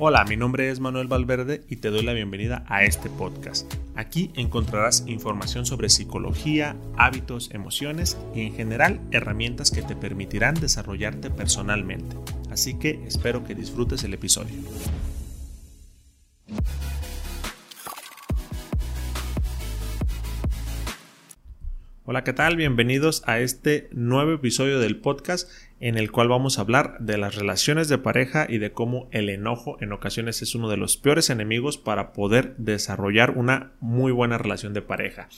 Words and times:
Hola, 0.00 0.24
mi 0.24 0.36
nombre 0.36 0.70
es 0.70 0.78
Manuel 0.78 1.08
Valverde 1.08 1.64
y 1.68 1.74
te 1.74 1.90
doy 1.90 2.02
la 2.02 2.12
bienvenida 2.12 2.62
a 2.68 2.84
este 2.84 3.10
podcast. 3.10 3.74
Aquí 3.96 4.30
encontrarás 4.36 5.02
información 5.08 5.66
sobre 5.66 5.88
psicología, 5.88 6.76
hábitos, 6.96 7.50
emociones 7.52 8.16
y 8.32 8.42
en 8.42 8.54
general 8.54 9.00
herramientas 9.10 9.72
que 9.72 9.82
te 9.82 9.96
permitirán 9.96 10.54
desarrollarte 10.54 11.30
personalmente. 11.30 12.14
Así 12.48 12.78
que 12.78 13.00
espero 13.08 13.42
que 13.42 13.56
disfrutes 13.56 14.04
el 14.04 14.14
episodio. 14.14 14.54
Hola, 22.10 22.24
¿qué 22.24 22.32
tal? 22.32 22.56
Bienvenidos 22.56 23.22
a 23.26 23.38
este 23.38 23.90
nuevo 23.92 24.32
episodio 24.32 24.80
del 24.80 24.96
podcast 24.96 25.46
en 25.78 25.98
el 25.98 26.10
cual 26.10 26.28
vamos 26.28 26.56
a 26.56 26.62
hablar 26.62 26.96
de 27.00 27.18
las 27.18 27.34
relaciones 27.34 27.90
de 27.90 27.98
pareja 27.98 28.46
y 28.48 28.56
de 28.56 28.72
cómo 28.72 29.08
el 29.10 29.28
enojo 29.28 29.76
en 29.82 29.92
ocasiones 29.92 30.40
es 30.40 30.54
uno 30.54 30.70
de 30.70 30.78
los 30.78 30.96
peores 30.96 31.28
enemigos 31.28 31.76
para 31.76 32.14
poder 32.14 32.56
desarrollar 32.56 33.32
una 33.32 33.72
muy 33.80 34.10
buena 34.10 34.38
relación 34.38 34.72
de 34.72 34.80
pareja. 34.80 35.28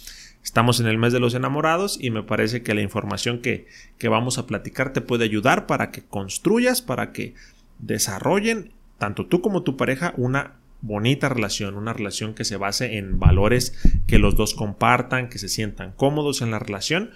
Estamos 0.45 0.79
en 0.79 0.87
el 0.87 0.97
mes 0.97 1.13
de 1.13 1.19
los 1.19 1.35
enamorados 1.35 1.99
y 2.01 2.11
me 2.11 2.23
parece 2.23 2.63
que 2.63 2.75
la 2.75 2.83
información 2.83 3.41
que, 3.41 3.67
que 3.99 4.09
vamos 4.09 4.39
a 4.39 4.47
platicar 4.47 4.93
te 4.93 5.01
puede 5.01 5.25
ayudar 5.25 5.67
para 5.67 5.91
que 5.91 6.05
construyas, 6.05 6.83
para 6.83 7.11
que 7.11 7.35
desarrollen 7.81 8.75
tanto 8.97 9.27
tú 9.27 9.41
como 9.41 9.65
tu 9.65 9.77
pareja 9.77 10.15
una 10.17 10.60
bonita 10.83 11.29
relación, 11.29 11.77
una 11.77 11.93
relación 11.93 12.35
que 12.35 12.45
se 12.45 12.57
base 12.57 12.97
en 12.97 13.19
valores 13.19 13.75
que 14.07 14.19
los 14.19 14.37
dos 14.37 14.55
compartan, 14.55 15.29
que 15.29 15.39
se 15.39 15.49
sientan 15.49 15.93
cómodos 15.93 16.43
en 16.43 16.51
la 16.51 16.59
relación 16.59 17.11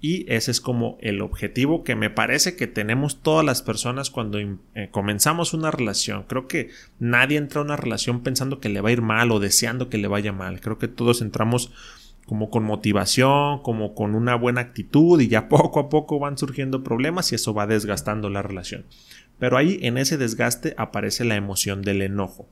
y 0.00 0.32
ese 0.32 0.52
es 0.52 0.60
como 0.60 0.96
el 1.00 1.20
objetivo 1.22 1.82
que 1.82 1.96
me 1.96 2.08
parece 2.08 2.54
que 2.54 2.68
tenemos 2.68 3.20
todas 3.20 3.44
las 3.44 3.62
personas 3.62 4.10
cuando 4.10 4.38
eh, 4.38 4.58
comenzamos 4.92 5.54
una 5.54 5.72
relación. 5.72 6.22
Creo 6.28 6.46
que 6.46 6.70
nadie 7.00 7.36
entra 7.36 7.60
a 7.60 7.64
una 7.64 7.76
relación 7.76 8.22
pensando 8.22 8.60
que 8.60 8.68
le 8.68 8.80
va 8.80 8.90
a 8.90 8.92
ir 8.92 9.02
mal 9.02 9.32
o 9.32 9.40
deseando 9.40 9.88
que 9.88 9.98
le 9.98 10.06
vaya 10.06 10.32
mal. 10.32 10.60
Creo 10.60 10.78
que 10.78 10.86
todos 10.86 11.20
entramos 11.20 11.72
como 12.26 12.48
con 12.50 12.62
motivación, 12.62 13.60
como 13.62 13.94
con 13.94 14.14
una 14.14 14.36
buena 14.36 14.60
actitud 14.60 15.20
y 15.20 15.28
ya 15.28 15.48
poco 15.48 15.80
a 15.80 15.88
poco 15.88 16.20
van 16.20 16.38
surgiendo 16.38 16.84
problemas 16.84 17.32
y 17.32 17.34
eso 17.34 17.52
va 17.52 17.66
desgastando 17.66 18.30
la 18.30 18.42
relación. 18.42 18.84
Pero 19.40 19.56
ahí 19.56 19.80
en 19.82 19.98
ese 19.98 20.16
desgaste 20.16 20.74
aparece 20.76 21.24
la 21.24 21.36
emoción 21.36 21.82
del 21.82 22.02
enojo. 22.02 22.48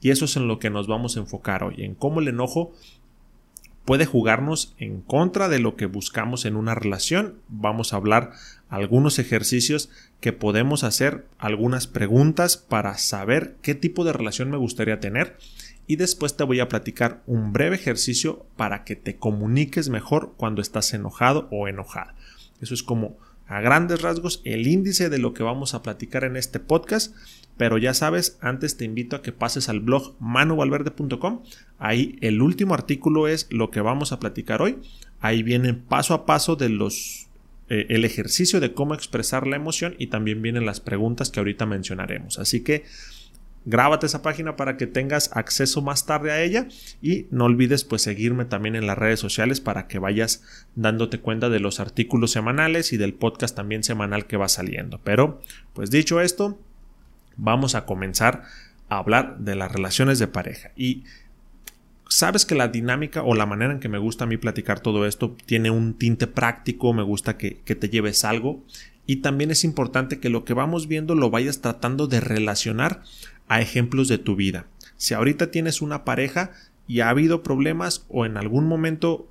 Y 0.00 0.10
eso 0.10 0.24
es 0.24 0.36
en 0.36 0.48
lo 0.48 0.58
que 0.58 0.70
nos 0.70 0.86
vamos 0.86 1.16
a 1.16 1.20
enfocar 1.20 1.62
hoy, 1.62 1.84
en 1.84 1.94
cómo 1.94 2.20
el 2.20 2.28
enojo 2.28 2.72
puede 3.84 4.06
jugarnos 4.06 4.74
en 4.78 5.00
contra 5.00 5.48
de 5.48 5.58
lo 5.58 5.76
que 5.76 5.86
buscamos 5.86 6.44
en 6.44 6.56
una 6.56 6.74
relación. 6.74 7.36
Vamos 7.48 7.92
a 7.92 7.96
hablar 7.96 8.32
algunos 8.68 9.18
ejercicios 9.18 9.90
que 10.20 10.32
podemos 10.32 10.84
hacer, 10.84 11.26
algunas 11.38 11.86
preguntas 11.86 12.56
para 12.56 12.96
saber 12.98 13.56
qué 13.62 13.74
tipo 13.74 14.04
de 14.04 14.12
relación 14.12 14.50
me 14.50 14.58
gustaría 14.58 15.00
tener 15.00 15.36
y 15.86 15.96
después 15.96 16.36
te 16.36 16.44
voy 16.44 16.60
a 16.60 16.68
platicar 16.68 17.20
un 17.26 17.52
breve 17.52 17.74
ejercicio 17.74 18.46
para 18.56 18.84
que 18.84 18.94
te 18.94 19.16
comuniques 19.16 19.88
mejor 19.88 20.34
cuando 20.36 20.62
estás 20.62 20.94
enojado 20.94 21.48
o 21.50 21.66
enojada. 21.66 22.14
Eso 22.60 22.74
es 22.74 22.84
como 22.84 23.16
a 23.50 23.60
grandes 23.60 24.00
rasgos 24.00 24.42
el 24.44 24.68
índice 24.68 25.10
de 25.10 25.18
lo 25.18 25.34
que 25.34 25.42
vamos 25.42 25.74
a 25.74 25.82
platicar 25.82 26.22
en 26.22 26.36
este 26.36 26.60
podcast. 26.60 27.16
Pero 27.56 27.78
ya 27.78 27.94
sabes, 27.94 28.38
antes 28.40 28.76
te 28.76 28.84
invito 28.84 29.16
a 29.16 29.22
que 29.22 29.32
pases 29.32 29.68
al 29.68 29.80
blog 29.80 30.14
manuvalverde.com. 30.20 31.42
Ahí 31.78 32.16
el 32.20 32.42
último 32.42 32.74
artículo 32.74 33.26
es 33.26 33.48
lo 33.50 33.72
que 33.72 33.80
vamos 33.80 34.12
a 34.12 34.20
platicar 34.20 34.62
hoy. 34.62 34.78
Ahí 35.18 35.42
viene 35.42 35.74
paso 35.74 36.14
a 36.14 36.26
paso 36.26 36.54
de 36.54 36.68
los 36.68 37.26
eh, 37.68 37.86
el 37.88 38.04
ejercicio 38.04 38.60
de 38.60 38.72
cómo 38.72 38.94
expresar 38.94 39.48
la 39.48 39.56
emoción 39.56 39.96
y 39.98 40.06
también 40.06 40.42
vienen 40.42 40.64
las 40.64 40.78
preguntas 40.78 41.30
que 41.30 41.40
ahorita 41.40 41.66
mencionaremos. 41.66 42.38
Así 42.38 42.60
que 42.62 42.84
Grábate 43.66 44.06
esa 44.06 44.22
página 44.22 44.56
para 44.56 44.78
que 44.78 44.86
tengas 44.86 45.30
acceso 45.34 45.82
más 45.82 46.06
tarde 46.06 46.32
a 46.32 46.40
ella 46.40 46.66
y 47.02 47.26
no 47.30 47.44
olvides 47.44 47.84
pues 47.84 48.00
seguirme 48.00 48.46
también 48.46 48.74
en 48.74 48.86
las 48.86 48.96
redes 48.96 49.20
sociales 49.20 49.60
para 49.60 49.86
que 49.86 49.98
vayas 49.98 50.42
dándote 50.76 51.20
cuenta 51.20 51.50
de 51.50 51.60
los 51.60 51.78
artículos 51.78 52.30
semanales 52.30 52.94
y 52.94 52.96
del 52.96 53.12
podcast 53.12 53.54
también 53.54 53.84
semanal 53.84 54.26
que 54.26 54.38
va 54.38 54.48
saliendo. 54.48 55.00
Pero 55.04 55.42
pues 55.74 55.90
dicho 55.90 56.22
esto, 56.22 56.58
vamos 57.36 57.74
a 57.74 57.84
comenzar 57.84 58.44
a 58.88 58.96
hablar 58.96 59.38
de 59.40 59.54
las 59.56 59.70
relaciones 59.70 60.18
de 60.18 60.26
pareja 60.26 60.70
y 60.74 61.04
sabes 62.08 62.46
que 62.46 62.54
la 62.54 62.68
dinámica 62.68 63.22
o 63.22 63.34
la 63.34 63.46
manera 63.46 63.72
en 63.72 63.80
que 63.80 63.88
me 63.90 63.98
gusta 63.98 64.24
a 64.24 64.26
mí 64.26 64.38
platicar 64.38 64.80
todo 64.80 65.06
esto 65.06 65.36
tiene 65.44 65.70
un 65.70 65.94
tinte 65.94 66.26
práctico, 66.26 66.94
me 66.94 67.02
gusta 67.02 67.36
que, 67.36 67.58
que 67.58 67.74
te 67.74 67.90
lleves 67.90 68.24
algo 68.24 68.64
y 69.06 69.16
también 69.16 69.50
es 69.50 69.64
importante 69.64 70.20
que 70.20 70.28
lo 70.28 70.44
que 70.44 70.54
vamos 70.54 70.86
viendo 70.86 71.14
lo 71.14 71.30
vayas 71.30 71.60
tratando 71.60 72.06
de 72.06 72.20
relacionar 72.20 73.02
a 73.50 73.60
ejemplos 73.60 74.06
de 74.06 74.16
tu 74.16 74.36
vida. 74.36 74.66
Si 74.96 75.12
ahorita 75.12 75.50
tienes 75.50 75.82
una 75.82 76.04
pareja 76.04 76.52
y 76.86 77.00
ha 77.00 77.10
habido 77.10 77.42
problemas 77.42 78.06
o 78.08 78.24
en 78.24 78.36
algún 78.36 78.66
momento 78.66 79.28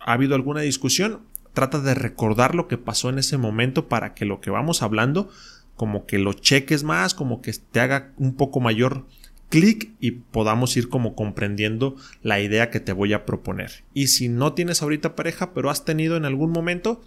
ha 0.00 0.14
habido 0.14 0.34
alguna 0.34 0.62
discusión, 0.62 1.20
trata 1.52 1.78
de 1.80 1.94
recordar 1.94 2.54
lo 2.54 2.68
que 2.68 2.78
pasó 2.78 3.10
en 3.10 3.18
ese 3.18 3.36
momento 3.36 3.86
para 3.86 4.14
que 4.14 4.24
lo 4.24 4.40
que 4.40 4.50
vamos 4.50 4.82
hablando 4.82 5.28
como 5.76 6.06
que 6.06 6.18
lo 6.18 6.32
cheques 6.32 6.84
más, 6.84 7.12
como 7.12 7.42
que 7.42 7.52
te 7.52 7.80
haga 7.80 8.12
un 8.16 8.34
poco 8.34 8.60
mayor 8.60 9.04
clic 9.50 9.90
y 10.00 10.12
podamos 10.12 10.74
ir 10.78 10.88
como 10.88 11.14
comprendiendo 11.14 11.96
la 12.22 12.40
idea 12.40 12.70
que 12.70 12.80
te 12.80 12.92
voy 12.92 13.12
a 13.12 13.26
proponer. 13.26 13.84
Y 13.92 14.06
si 14.06 14.30
no 14.30 14.54
tienes 14.54 14.80
ahorita 14.80 15.14
pareja, 15.16 15.52
pero 15.52 15.68
has 15.68 15.84
tenido 15.84 16.16
en 16.16 16.24
algún 16.24 16.50
momento, 16.50 17.02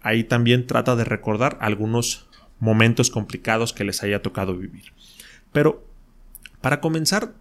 ahí 0.00 0.22
también 0.22 0.66
trata 0.66 0.94
de 0.94 1.04
recordar 1.04 1.58
algunos 1.60 2.28
momentos 2.60 3.10
complicados 3.10 3.72
que 3.72 3.84
les 3.84 4.04
haya 4.04 4.22
tocado 4.22 4.56
vivir. 4.56 4.92
Pero 5.52 5.87
para 6.60 6.80
comenzar, 6.80 7.34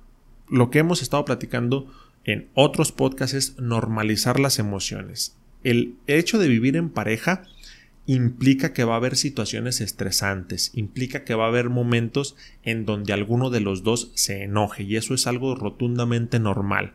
lo 0.49 0.69
que 0.69 0.79
hemos 0.79 1.01
estado 1.01 1.25
platicando 1.25 1.91
en 2.23 2.49
otros 2.53 2.91
podcasts 2.91 3.33
es 3.33 3.59
normalizar 3.59 4.39
las 4.39 4.59
emociones. 4.59 5.35
El 5.63 5.95
hecho 6.07 6.37
de 6.39 6.47
vivir 6.47 6.75
en 6.75 6.89
pareja 6.89 7.43
implica 8.05 8.71
que 8.71 8.85
va 8.85 8.93
a 8.93 8.97
haber 8.97 9.17
situaciones 9.17 9.81
estresantes, 9.81 10.71
implica 10.73 11.25
que 11.25 11.35
va 11.35 11.45
a 11.45 11.49
haber 11.49 11.69
momentos 11.69 12.35
en 12.63 12.85
donde 12.85 13.11
alguno 13.13 13.49
de 13.49 13.59
los 13.59 13.83
dos 13.83 14.11
se 14.15 14.43
enoje 14.43 14.83
y 14.83 14.95
eso 14.95 15.13
es 15.13 15.27
algo 15.27 15.55
rotundamente 15.55 16.39
normal. 16.39 16.93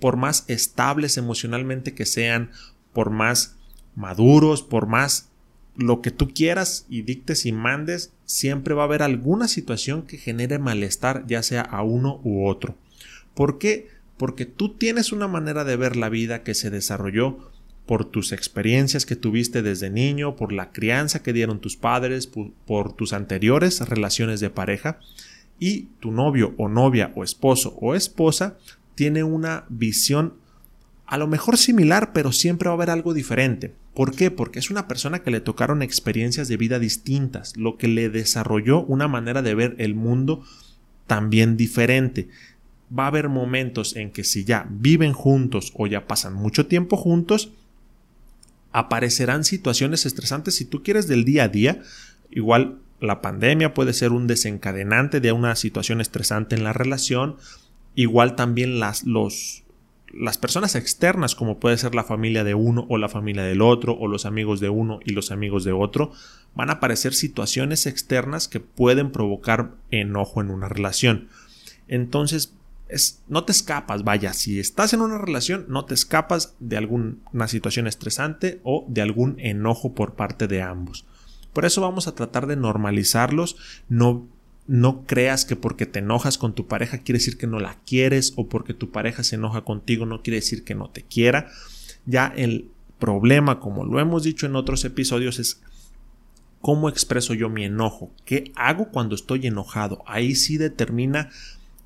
Por 0.00 0.16
más 0.16 0.44
estables 0.48 1.18
emocionalmente 1.18 1.94
que 1.94 2.06
sean, 2.06 2.50
por 2.92 3.10
más 3.10 3.56
maduros, 3.94 4.62
por 4.62 4.86
más 4.86 5.27
lo 5.78 6.02
que 6.02 6.10
tú 6.10 6.28
quieras 6.34 6.86
y 6.88 7.02
dictes 7.02 7.46
y 7.46 7.52
mandes, 7.52 8.12
siempre 8.24 8.74
va 8.74 8.82
a 8.82 8.86
haber 8.86 9.02
alguna 9.02 9.46
situación 9.46 10.02
que 10.02 10.18
genere 10.18 10.58
malestar, 10.58 11.24
ya 11.26 11.42
sea 11.44 11.62
a 11.62 11.82
uno 11.82 12.20
u 12.24 12.46
otro. 12.46 12.74
¿Por 13.34 13.58
qué? 13.58 13.88
Porque 14.16 14.44
tú 14.44 14.74
tienes 14.74 15.12
una 15.12 15.28
manera 15.28 15.64
de 15.64 15.76
ver 15.76 15.94
la 15.94 16.08
vida 16.08 16.42
que 16.42 16.54
se 16.54 16.70
desarrolló 16.70 17.52
por 17.86 18.04
tus 18.04 18.32
experiencias 18.32 19.06
que 19.06 19.14
tuviste 19.14 19.62
desde 19.62 19.88
niño, 19.88 20.34
por 20.34 20.52
la 20.52 20.72
crianza 20.72 21.22
que 21.22 21.32
dieron 21.32 21.60
tus 21.60 21.76
padres, 21.76 22.26
por, 22.26 22.50
por, 22.66 22.92
tus 22.92 23.12
anteriores 23.12 23.80
relaciones 23.80 24.40
de 24.40 24.50
pareja, 24.50 24.98
y 25.60 25.82
tu 26.00 26.10
novio 26.10 26.54
o 26.58 26.68
novia 26.68 27.12
o 27.14 27.22
esposo 27.22 27.78
o 27.80 27.94
esposa 27.94 28.58
tiene 28.96 29.22
una 29.22 29.64
visión 29.68 30.34
a 31.08 31.16
lo 31.16 31.26
mejor 31.26 31.56
similar, 31.56 32.12
pero 32.12 32.32
siempre 32.32 32.68
va 32.68 32.74
a 32.74 32.76
haber 32.76 32.90
algo 32.90 33.14
diferente. 33.14 33.72
¿Por 33.94 34.14
qué? 34.14 34.30
Porque 34.30 34.58
es 34.58 34.70
una 34.70 34.86
persona 34.86 35.20
que 35.22 35.30
le 35.30 35.40
tocaron 35.40 35.80
experiencias 35.80 36.48
de 36.48 36.58
vida 36.58 36.78
distintas, 36.78 37.56
lo 37.56 37.78
que 37.78 37.88
le 37.88 38.10
desarrolló 38.10 38.82
una 38.82 39.08
manera 39.08 39.40
de 39.40 39.54
ver 39.54 39.74
el 39.78 39.94
mundo 39.94 40.44
también 41.06 41.56
diferente. 41.56 42.28
Va 42.96 43.04
a 43.04 43.06
haber 43.06 43.30
momentos 43.30 43.96
en 43.96 44.10
que 44.10 44.22
si 44.22 44.44
ya 44.44 44.66
viven 44.68 45.14
juntos 45.14 45.72
o 45.76 45.86
ya 45.86 46.06
pasan 46.06 46.34
mucho 46.34 46.66
tiempo 46.66 46.98
juntos, 46.98 47.52
aparecerán 48.72 49.44
situaciones 49.44 50.04
estresantes 50.04 50.56
si 50.56 50.66
tú 50.66 50.82
quieres 50.82 51.08
del 51.08 51.24
día 51.24 51.44
a 51.44 51.48
día. 51.48 51.80
Igual 52.30 52.80
la 53.00 53.22
pandemia 53.22 53.72
puede 53.72 53.94
ser 53.94 54.12
un 54.12 54.26
desencadenante 54.26 55.20
de 55.20 55.32
una 55.32 55.56
situación 55.56 56.02
estresante 56.02 56.54
en 56.54 56.64
la 56.64 56.74
relación. 56.74 57.36
Igual 57.94 58.36
también 58.36 58.78
las, 58.78 59.04
los, 59.04 59.64
las 60.12 60.38
personas 60.38 60.74
externas, 60.74 61.34
como 61.34 61.58
puede 61.58 61.76
ser 61.76 61.94
la 61.94 62.04
familia 62.04 62.44
de 62.44 62.54
uno 62.54 62.86
o 62.88 62.98
la 62.98 63.08
familia 63.08 63.42
del 63.42 63.62
otro, 63.62 63.94
o 63.94 64.08
los 64.08 64.26
amigos 64.26 64.60
de 64.60 64.68
uno 64.68 65.00
y 65.04 65.12
los 65.12 65.30
amigos 65.30 65.64
de 65.64 65.72
otro, 65.72 66.12
van 66.54 66.70
a 66.70 66.74
aparecer 66.74 67.14
situaciones 67.14 67.86
externas 67.86 68.48
que 68.48 68.60
pueden 68.60 69.12
provocar 69.12 69.72
enojo 69.90 70.40
en 70.40 70.50
una 70.50 70.68
relación. 70.68 71.28
Entonces, 71.88 72.54
es, 72.88 73.22
no 73.28 73.44
te 73.44 73.52
escapas, 73.52 74.02
vaya, 74.02 74.32
si 74.32 74.58
estás 74.58 74.94
en 74.94 75.02
una 75.02 75.18
relación, 75.18 75.66
no 75.68 75.84
te 75.84 75.94
escapas 75.94 76.54
de 76.58 76.78
alguna 76.78 77.48
situación 77.48 77.86
estresante 77.86 78.60
o 78.64 78.86
de 78.88 79.02
algún 79.02 79.38
enojo 79.38 79.94
por 79.94 80.14
parte 80.14 80.48
de 80.48 80.62
ambos. 80.62 81.04
Por 81.52 81.64
eso 81.64 81.80
vamos 81.82 82.08
a 82.08 82.14
tratar 82.14 82.46
de 82.46 82.56
normalizarlos, 82.56 83.56
no 83.88 84.26
no 84.68 85.04
creas 85.06 85.44
que 85.44 85.56
porque 85.56 85.86
te 85.86 85.98
enojas 85.98 86.38
con 86.38 86.54
tu 86.54 86.68
pareja 86.68 86.98
quiere 86.98 87.18
decir 87.18 87.36
que 87.36 87.46
no 87.46 87.58
la 87.58 87.78
quieres 87.86 88.34
o 88.36 88.48
porque 88.48 88.74
tu 88.74 88.90
pareja 88.90 89.24
se 89.24 89.36
enoja 89.36 89.62
contigo 89.62 90.06
no 90.06 90.22
quiere 90.22 90.36
decir 90.36 90.62
que 90.62 90.76
no 90.76 90.90
te 90.90 91.02
quiera. 91.02 91.48
Ya 92.06 92.32
el 92.36 92.70
problema, 92.98 93.58
como 93.58 93.84
lo 93.84 93.98
hemos 93.98 94.22
dicho 94.22 94.46
en 94.46 94.56
otros 94.56 94.84
episodios, 94.84 95.38
es 95.38 95.60
¿Cómo 96.60 96.88
expreso 96.88 97.34
yo 97.34 97.48
mi 97.48 97.64
enojo? 97.64 98.10
¿Qué 98.24 98.52
hago 98.56 98.88
cuando 98.88 99.14
estoy 99.14 99.46
enojado? 99.46 100.02
Ahí 100.06 100.34
sí 100.34 100.58
determina 100.58 101.30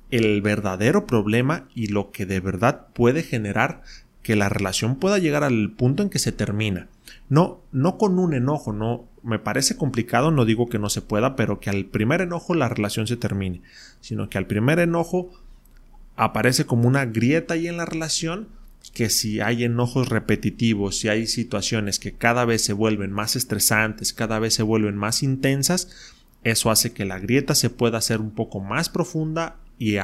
el 0.09 0.41
verdadero 0.41 1.05
problema 1.05 1.67
y 1.75 1.87
lo 1.87 2.11
que 2.11 2.25
de 2.25 2.39
verdad 2.39 2.87
puede 2.93 3.21
generar 3.21 3.83
que 4.23 4.35
la 4.35 4.49
relación 4.49 4.95
pueda 4.95 5.19
llegar 5.19 5.43
al 5.43 5.71
punto 5.71 6.01
en 6.01 6.09
que 6.09 6.17
se 6.17 6.31
termina. 6.31 6.87
No, 7.29 7.61
no 7.71 7.97
con 7.97 8.17
un 8.17 8.33
enojo, 8.33 8.73
no, 8.73 9.05
me 9.23 9.39
parece 9.39 9.77
complicado, 9.77 10.31
no 10.31 10.45
digo 10.45 10.69
que 10.69 10.79
no 10.79 10.89
se 10.89 11.01
pueda, 11.01 11.35
pero 11.35 11.59
que 11.59 11.69
al 11.69 11.85
primer 11.85 12.21
enojo 12.21 12.53
la 12.53 12.69
relación 12.69 13.07
se 13.07 13.17
termine, 13.17 13.61
sino 14.01 14.29
que 14.29 14.37
al 14.37 14.47
primer 14.47 14.79
enojo 14.79 15.31
aparece 16.15 16.65
como 16.65 16.87
una 16.87 17.05
grieta 17.05 17.55
ahí 17.55 17.67
en 17.67 17.77
la 17.77 17.85
relación 17.85 18.47
que 18.93 19.09
si 19.09 19.39
hay 19.39 19.63
enojos 19.63 20.09
repetitivos, 20.09 20.97
si 20.97 21.07
hay 21.07 21.25
situaciones 21.25 21.99
que 21.99 22.13
cada 22.13 22.45
vez 22.45 22.63
se 22.63 22.73
vuelven 22.73 23.11
más 23.11 23.35
estresantes, 23.35 24.13
cada 24.13 24.39
vez 24.39 24.53
se 24.53 24.63
vuelven 24.63 24.97
más 24.97 25.23
intensas, 25.23 26.13
eso 26.43 26.69
hace 26.69 26.91
que 26.91 27.05
la 27.05 27.19
grieta 27.19 27.55
se 27.55 27.69
pueda 27.69 27.97
hacer 27.97 28.19
un 28.19 28.31
poco 28.31 28.59
más 28.59 28.89
profunda 28.89 29.55
y 29.79 29.95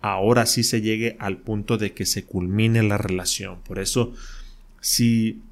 ahora 0.00 0.46
sí 0.46 0.62
se 0.62 0.80
llegue 0.80 1.16
al 1.18 1.38
punto 1.38 1.76
de 1.76 1.92
que 1.92 2.06
se 2.06 2.24
culmine 2.24 2.82
la 2.82 2.96
relación. 2.96 3.60
Por 3.62 3.80
eso, 3.80 4.14
si, 4.80 5.42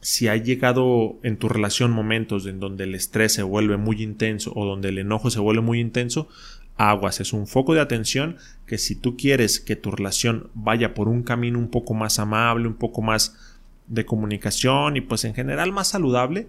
si 0.00 0.28
ha 0.28 0.36
llegado 0.36 1.18
en 1.22 1.36
tu 1.36 1.48
relación 1.48 1.90
momentos 1.90 2.46
en 2.46 2.58
donde 2.60 2.84
el 2.84 2.94
estrés 2.94 3.34
se 3.34 3.42
vuelve 3.42 3.76
muy 3.76 4.02
intenso 4.02 4.52
o 4.54 4.64
donde 4.64 4.88
el 4.88 4.98
enojo 4.98 5.30
se 5.30 5.40
vuelve 5.40 5.60
muy 5.60 5.80
intenso, 5.80 6.28
aguas, 6.76 7.20
es 7.20 7.32
un 7.32 7.46
foco 7.46 7.74
de 7.74 7.80
atención 7.80 8.36
que 8.66 8.78
si 8.78 8.94
tú 8.94 9.16
quieres 9.16 9.60
que 9.60 9.76
tu 9.76 9.90
relación 9.90 10.48
vaya 10.54 10.94
por 10.94 11.08
un 11.08 11.22
camino 11.22 11.58
un 11.58 11.68
poco 11.68 11.92
más 11.92 12.18
amable, 12.18 12.66
un 12.66 12.74
poco 12.74 13.02
más 13.02 13.36
de 13.86 14.06
comunicación 14.06 14.96
y 14.96 15.02
pues 15.02 15.24
en 15.24 15.34
general 15.34 15.72
más 15.72 15.88
saludable, 15.88 16.48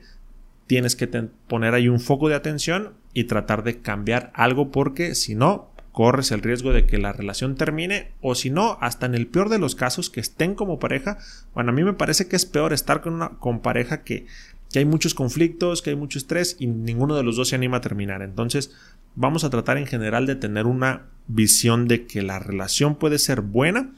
tienes 0.68 0.96
que 0.96 1.08
poner 1.08 1.74
ahí 1.74 1.90
un 1.90 2.00
foco 2.00 2.30
de 2.30 2.36
atención 2.36 2.94
y 3.14 3.26
tratar 3.26 3.64
de 3.64 3.82
cambiar 3.82 4.32
algo 4.34 4.72
porque 4.72 5.16
si 5.16 5.36
no, 5.36 5.71
corres 5.92 6.32
el 6.32 6.42
riesgo 6.42 6.72
de 6.72 6.86
que 6.86 6.98
la 6.98 7.14
relación 7.14 7.56
termine 7.56 8.12
o 8.22 8.36
si 8.36 8.50
no, 8.50 8.78
hasta 8.82 9.06
en 9.06 9.16
el 9.16 9.28
peor 9.28 9.50
de 9.50 9.60
los 9.60 9.76
casos 9.76 10.10
que 10.10 10.20
estén 10.20 10.56
como 10.56 10.80
pareja, 10.80 11.18
bueno, 11.54 11.72
a 11.72 11.74
mí 11.74 11.84
me 11.84 11.94
parece 11.94 12.28
que 12.28 12.36
es 12.36 12.46
peor 12.46 12.74
estar 12.74 13.02
con 13.02 13.14
una 13.14 13.30
con 13.40 13.62
pareja 13.62 14.04
que, 14.04 14.26
que 14.72 14.80
hay 14.80 14.86
muchos 14.86 15.14
conflictos, 15.14 15.82
que 15.82 15.90
hay 15.92 15.96
mucho 15.96 16.18
estrés 16.18 16.56
y 16.60 16.68
ninguno 16.68 17.16
de 17.16 17.24
los 17.24 17.36
dos 17.36 17.50
se 17.50 17.56
anima 17.56 17.78
a 17.78 17.82
terminar. 17.82 18.22
Entonces, 18.22 18.74
vamos 19.16 19.44
a 19.44 19.50
tratar 19.50 19.78
en 19.78 19.88
general 19.88 20.26
de 20.26 20.36
tener 20.36 20.66
una 20.66 21.08
visión 21.28 21.88
de 21.88 22.06
que 22.06 22.22
la 22.22 22.40
relación 22.40 22.96
puede 22.96 23.20
ser 23.20 23.42
buena 23.42 23.94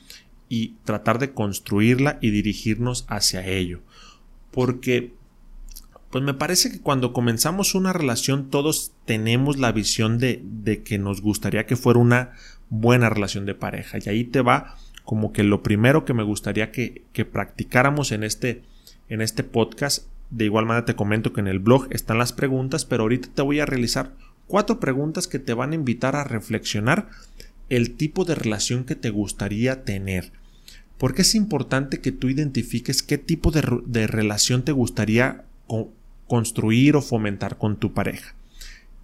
y 0.50 0.76
tratar 0.84 1.20
de 1.20 1.32
construirla 1.32 2.18
y 2.22 2.32
dirigirnos 2.32 3.06
hacia 3.08 3.46
ello. 3.46 3.82
Porque 4.52 5.14
pues 6.14 6.24
me 6.24 6.36
parece 6.36 6.72
que 6.72 6.80
cuando 6.80 7.12
comenzamos 7.12 7.74
una 7.74 7.92
relación 7.92 8.52
todos 8.52 8.92
tenemos 9.06 9.58
la 9.58 9.72
visión 9.72 10.20
de, 10.20 10.44
de, 10.44 10.84
que 10.84 11.00
nos 11.00 11.22
gustaría 11.22 11.66
que 11.66 11.76
fuera 11.76 12.00
una 12.00 12.34
buena 12.70 13.10
relación 13.10 13.48
de 13.48 13.56
pareja. 13.56 13.98
Y 13.98 14.08
ahí 14.08 14.24
te 14.24 14.42
va 14.42 14.78
como 15.06 15.34
que 15.34 15.42
lo 15.42 15.64
primero 15.64 16.06
que 16.06 16.14
me 16.14 16.22
gustaría 16.22 16.72
que, 16.72 17.02
que 17.14 17.26
practicáramos 17.26 18.12
en 18.12 18.24
este, 18.24 18.62
en 19.10 19.22
este 19.22 19.44
podcast. 19.44 20.06
De 20.30 20.46
igual 20.46 20.68
manera 20.68 20.86
te 20.86 20.96
comento 20.96 21.34
que 21.34 21.42
en 21.42 21.48
el 21.48 21.58
blog 21.58 21.88
están 21.90 22.20
las 22.20 22.32
preguntas, 22.32 22.86
pero 22.86 23.02
ahorita 23.02 23.30
te 23.34 23.42
voy 23.42 23.60
a 23.60 23.66
realizar 23.66 24.14
cuatro 24.46 24.80
preguntas 24.80 25.28
que 25.28 25.40
te 25.40 25.56
van 25.56 25.72
a 25.72 25.76
invitar 25.76 26.16
a 26.16 26.24
reflexionar 26.24 27.10
el 27.70 27.96
tipo 27.96 28.24
de 28.24 28.36
relación 28.36 28.84
que 28.84 28.96
te 28.96 29.10
gustaría 29.10 29.84
tener. 29.84 30.32
Porque 31.00 31.24
es 31.24 31.34
importante 31.34 32.02
que 32.02 32.12
tú 32.12 32.30
identifiques 32.30 33.02
qué 33.02 33.18
tipo 33.18 33.50
de, 33.50 33.64
de 33.88 34.06
relación 34.06 34.64
te 34.64 34.74
gustaría 34.74 35.46
construir 36.34 36.96
o 36.96 37.02
fomentar 37.04 37.60
con 37.60 37.76
tu 37.78 37.94
pareja. 37.94 38.34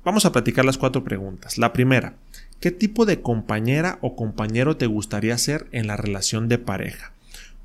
Vamos 0.03 0.25
a 0.25 0.31
platicar 0.31 0.65
las 0.65 0.79
cuatro 0.79 1.03
preguntas. 1.03 1.59
La 1.59 1.73
primera, 1.73 2.15
¿qué 2.59 2.71
tipo 2.71 3.05
de 3.05 3.21
compañera 3.21 3.99
o 4.01 4.15
compañero 4.15 4.77
te 4.77 4.87
gustaría 4.87 5.37
ser 5.37 5.67
en 5.71 5.85
la 5.85 5.95
relación 5.95 6.49
de 6.49 6.57
pareja? 6.57 7.13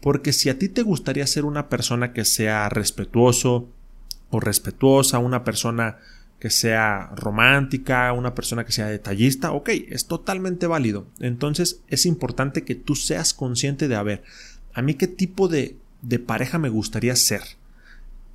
Porque 0.02 0.34
si 0.34 0.50
a 0.50 0.58
ti 0.58 0.68
te 0.68 0.82
gustaría 0.82 1.26
ser 1.26 1.46
una 1.46 1.70
persona 1.70 2.12
que 2.12 2.26
sea 2.26 2.68
respetuoso 2.68 3.70
o 4.28 4.38
respetuosa, 4.38 5.18
una 5.18 5.44
persona 5.44 5.96
que 6.38 6.50
sea 6.50 7.12
romántica, 7.16 8.12
una 8.12 8.34
persona 8.34 8.66
que 8.66 8.72
sea 8.72 8.88
detallista, 8.88 9.52
ok, 9.52 9.70
es 9.88 10.04
totalmente 10.04 10.66
válido. 10.66 11.06
Entonces 11.20 11.80
es 11.88 12.04
importante 12.04 12.64
que 12.64 12.74
tú 12.74 12.96
seas 12.96 13.32
consciente 13.32 13.88
de, 13.88 13.96
a 13.96 14.02
ver, 14.02 14.24
a 14.74 14.82
mí 14.82 14.92
qué 14.92 15.06
tipo 15.06 15.48
de, 15.48 15.78
de 16.02 16.18
pareja 16.18 16.58
me 16.58 16.68
gustaría 16.68 17.16
ser. 17.16 17.40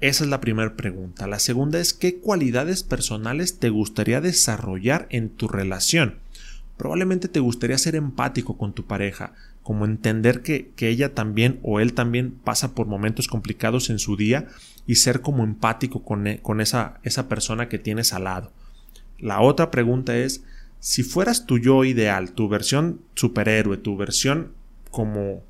Esa 0.02 0.24
es 0.24 0.30
la 0.30 0.40
primera 0.40 0.76
pregunta. 0.76 1.28
La 1.28 1.40
segunda 1.40 1.80
es 1.80 1.94
qué 1.94 2.20
cualidades 2.20 2.84
personales 2.84 3.60
te 3.60 3.70
gustaría 3.70 4.22
desarrollar 4.22 5.08
en 5.10 5.30
tu 5.30 5.50
relación. 5.50 6.20
Probablemente 6.78 7.28
te 7.28 7.42
gustaría 7.42 7.78
ser 7.78 7.96
empático 7.96 8.58
con 8.58 8.72
tu 8.72 8.86
pareja, 8.86 9.34
como 9.62 9.84
entender 9.84 10.42
que, 10.42 10.70
que, 10.78 10.88
ella 10.88 11.14
también 11.14 11.60
o 11.64 11.82
él 11.82 11.94
también 11.94 12.32
pasa 12.32 12.74
por 12.74 12.88
momentos 12.88 13.28
complicados 13.28 13.90
en 13.90 14.00
su 14.00 14.16
día 14.16 14.48
y 14.88 14.96
ser 14.96 15.20
como 15.20 15.44
empático 15.44 16.04
con, 16.04 16.28
e, 16.28 16.40
con 16.42 16.62
esa, 16.62 17.00
esa 17.04 17.28
persona 17.28 17.68
que 17.68 17.78
tienes 17.78 18.14
al 18.14 18.24
lado. 18.24 18.54
La 19.20 19.42
otra 19.42 19.70
pregunta 19.70 20.18
es, 20.18 20.46
si 20.80 21.04
fueras 21.04 21.46
tu 21.46 21.58
yo 21.58 21.84
ideal, 21.84 22.32
tu 22.32 22.48
versión 22.48 23.02
superhéroe, 23.16 23.76
tu 23.76 23.98
versión 23.98 24.54
como, 24.92 25.44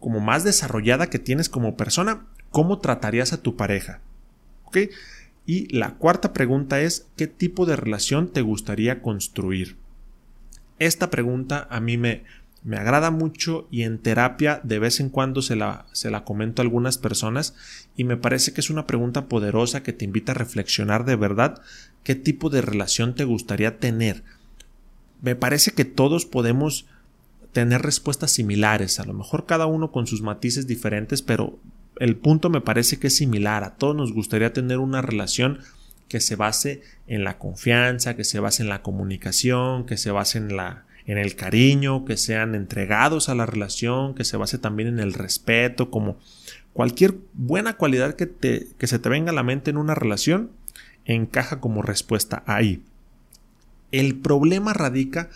como 0.00 0.20
más 0.20 0.44
desarrollada 0.44 1.08
que 1.08 1.18
tienes 1.18 1.48
como 1.48 1.78
persona, 1.78 2.26
¿cómo 2.54 2.78
tratarías 2.78 3.32
a 3.32 3.42
tu 3.42 3.56
pareja? 3.56 3.98
¿Ok? 4.66 4.78
Y 5.44 5.66
la 5.76 5.94
cuarta 5.94 6.32
pregunta 6.32 6.80
es, 6.80 7.08
¿qué 7.16 7.26
tipo 7.26 7.66
de 7.66 7.74
relación 7.74 8.28
te 8.28 8.42
gustaría 8.42 9.02
construir? 9.02 9.76
Esta 10.78 11.10
pregunta 11.10 11.66
a 11.68 11.80
mí 11.80 11.98
me, 11.98 12.22
me 12.62 12.76
agrada 12.76 13.10
mucho 13.10 13.66
y 13.72 13.82
en 13.82 13.98
terapia 13.98 14.60
de 14.62 14.78
vez 14.78 15.00
en 15.00 15.08
cuando 15.08 15.42
se 15.42 15.56
la, 15.56 15.86
se 15.90 16.12
la 16.12 16.22
comento 16.22 16.62
a 16.62 16.64
algunas 16.64 16.96
personas 16.96 17.56
y 17.96 18.04
me 18.04 18.16
parece 18.16 18.52
que 18.52 18.60
es 18.60 18.70
una 18.70 18.86
pregunta 18.86 19.26
poderosa 19.26 19.82
que 19.82 19.92
te 19.92 20.04
invita 20.04 20.30
a 20.30 20.36
reflexionar 20.36 21.04
de 21.04 21.16
verdad 21.16 21.60
qué 22.04 22.14
tipo 22.14 22.50
de 22.50 22.62
relación 22.62 23.16
te 23.16 23.24
gustaría 23.24 23.78
tener. 23.78 24.22
Me 25.22 25.34
parece 25.34 25.72
que 25.72 25.84
todos 25.84 26.24
podemos 26.24 26.86
tener 27.50 27.82
respuestas 27.82 28.30
similares, 28.30 29.00
a 29.00 29.04
lo 29.04 29.12
mejor 29.12 29.44
cada 29.44 29.66
uno 29.66 29.90
con 29.90 30.06
sus 30.06 30.22
matices 30.22 30.68
diferentes, 30.68 31.20
pero 31.20 31.58
el 31.98 32.16
punto 32.16 32.50
me 32.50 32.60
parece 32.60 32.98
que 32.98 33.08
es 33.08 33.16
similar. 33.16 33.64
A 33.64 33.76
todos 33.76 33.94
nos 33.96 34.12
gustaría 34.12 34.52
tener 34.52 34.78
una 34.78 35.02
relación 35.02 35.60
que 36.08 36.20
se 36.20 36.36
base 36.36 36.82
en 37.06 37.24
la 37.24 37.38
confianza, 37.38 38.16
que 38.16 38.24
se 38.24 38.40
base 38.40 38.62
en 38.62 38.68
la 38.68 38.82
comunicación, 38.82 39.86
que 39.86 39.96
se 39.96 40.10
base 40.10 40.38
en 40.38 40.56
la 40.56 40.84
en 41.06 41.18
el 41.18 41.36
cariño, 41.36 42.04
que 42.04 42.16
sean 42.16 42.54
entregados 42.54 43.28
a 43.28 43.34
la 43.34 43.46
relación, 43.46 44.14
que 44.14 44.24
se 44.24 44.36
base 44.36 44.58
también 44.58 44.88
en 44.88 44.98
el 44.98 45.12
respeto, 45.12 45.90
como 45.90 46.16
cualquier 46.72 47.14
buena 47.34 47.76
cualidad 47.76 48.14
que, 48.14 48.26
te, 48.26 48.68
que 48.78 48.86
se 48.86 48.98
te 48.98 49.08
venga 49.08 49.30
a 49.30 49.34
la 49.34 49.42
mente 49.42 49.70
en 49.70 49.76
una 49.76 49.94
relación, 49.94 50.50
encaja 51.04 51.60
como 51.60 51.82
respuesta 51.82 52.42
ahí. 52.46 52.82
El 53.92 54.16
problema 54.16 54.72
radica 54.72 55.28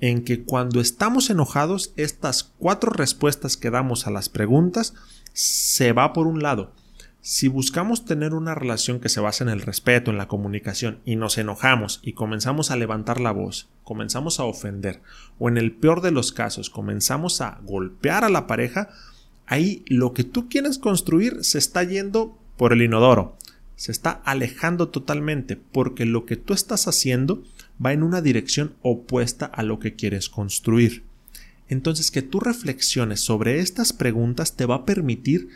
en 0.00 0.24
que 0.24 0.44
cuando 0.44 0.80
estamos 0.80 1.30
enojados, 1.30 1.92
estas 1.96 2.52
cuatro 2.58 2.90
respuestas 2.90 3.56
que 3.56 3.70
damos 3.70 4.06
a 4.06 4.10
las 4.10 4.28
preguntas 4.28 4.94
se 5.32 5.92
va 5.92 6.12
por 6.12 6.26
un 6.26 6.42
lado. 6.42 6.72
Si 7.20 7.48
buscamos 7.48 8.04
tener 8.04 8.32
una 8.32 8.54
relación 8.54 9.00
que 9.00 9.08
se 9.08 9.20
basa 9.20 9.44
en 9.44 9.50
el 9.50 9.60
respeto, 9.60 10.10
en 10.10 10.18
la 10.18 10.28
comunicación, 10.28 11.00
y 11.04 11.16
nos 11.16 11.36
enojamos 11.36 12.00
y 12.02 12.12
comenzamos 12.12 12.70
a 12.70 12.76
levantar 12.76 13.20
la 13.20 13.32
voz, 13.32 13.68
comenzamos 13.84 14.40
a 14.40 14.44
ofender, 14.44 15.02
o 15.38 15.48
en 15.48 15.58
el 15.58 15.72
peor 15.72 16.00
de 16.00 16.12
los 16.12 16.32
casos 16.32 16.70
comenzamos 16.70 17.40
a 17.40 17.58
golpear 17.64 18.24
a 18.24 18.28
la 18.28 18.46
pareja, 18.46 18.88
ahí 19.46 19.84
lo 19.88 20.14
que 20.14 20.24
tú 20.24 20.48
quieres 20.48 20.78
construir 20.78 21.44
se 21.44 21.58
está 21.58 21.82
yendo 21.82 22.38
por 22.56 22.72
el 22.72 22.82
inodoro, 22.82 23.36
se 23.76 23.92
está 23.92 24.22
alejando 24.24 24.88
totalmente, 24.88 25.56
porque 25.56 26.06
lo 26.06 26.24
que 26.24 26.36
tú 26.36 26.54
estás 26.54 26.88
haciendo 26.88 27.42
va 27.84 27.92
en 27.92 28.02
una 28.02 28.20
dirección 28.20 28.74
opuesta 28.82 29.46
a 29.46 29.62
lo 29.62 29.78
que 29.78 29.94
quieres 29.94 30.28
construir. 30.28 31.04
Entonces 31.68 32.10
que 32.10 32.22
tú 32.22 32.40
reflexiones 32.40 33.20
sobre 33.20 33.60
estas 33.60 33.92
preguntas 33.92 34.56
te 34.56 34.66
va 34.66 34.76
a 34.76 34.84
permitir 34.84 35.48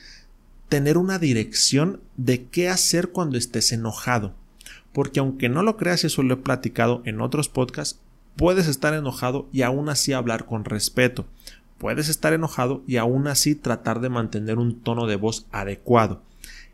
tener 0.69 0.99
una 0.99 1.19
dirección 1.19 2.01
de 2.17 2.45
qué 2.45 2.69
hacer 2.69 3.09
cuando 3.09 3.39
estés 3.39 3.73
enojado. 3.73 4.35
Porque 4.93 5.21
aunque 5.21 5.49
no 5.49 5.63
lo 5.63 5.77
creas, 5.77 6.05
eso 6.05 6.23
lo 6.23 6.35
he 6.35 6.39
platicado 6.39 7.03
en 7.05 7.21
otros 7.21 7.49
podcasts, 7.49 7.99
puedes 8.37 8.69
estar 8.69 8.95
enojado 8.95 9.49
y 9.53 9.63
aún 9.63 9.89
así 9.89 10.13
hablar 10.13 10.47
con 10.47 10.65
respeto. 10.65 11.27
Puedes 11.79 12.09
estar 12.09 12.33
enojado 12.33 12.83
y 12.87 12.97
aún 12.97 13.27
así 13.27 13.55
tratar 13.55 14.01
de 14.01 14.09
mantener 14.09 14.59
un 14.59 14.81
tono 14.81 15.07
de 15.07 15.17
voz 15.17 15.47
adecuado. 15.51 16.23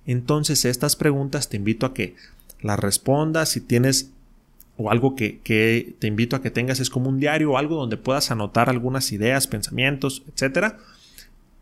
Entonces 0.05 0.64
estas 0.64 0.97
preguntas 0.97 1.49
te 1.49 1.57
invito 1.57 1.87
a 1.87 1.95
que 1.95 2.17
las 2.61 2.78
respondas 2.78 3.50
si 3.50 3.61
tienes 3.61 4.11
o 4.79 4.91
algo 4.91 5.15
que, 5.15 5.41
que, 5.41 5.95
te 5.99 6.07
invito 6.07 6.35
a 6.37 6.41
que 6.41 6.51
tengas 6.51 6.81
es 6.81 6.89
como 6.89 7.11
un 7.11 7.21
diario 7.21 7.53
o 7.53 7.59
algo 7.59 7.77
donde 7.77 7.99
puedas 7.99 8.31
anotar 8.31 8.71
algunas 8.71 9.13
ideas, 9.13 9.47
pensamientos, 9.47 10.23
etcétera 10.33 10.79